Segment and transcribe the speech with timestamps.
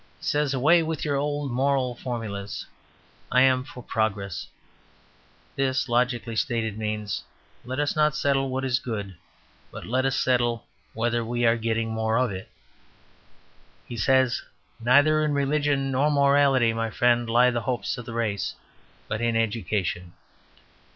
[0.17, 2.47] He says, "Away with your old moral formulae;
[3.31, 4.47] I am for progress."
[5.55, 7.23] This, logically stated, means,
[7.63, 9.15] "Let us not settle what is good;
[9.71, 12.49] but let us settle whether we are getting more of it."
[13.85, 14.41] He says,
[14.79, 18.55] "Neither in religion nor morality, my friend, lie the hopes of the race,
[19.07, 20.13] but in education."